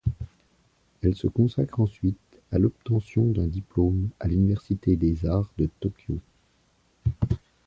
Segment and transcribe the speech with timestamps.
[1.03, 2.17] Elle se consacre ensuite
[2.51, 6.19] à l'obtention d'un diplôme à l'Université des arts de Tokyo.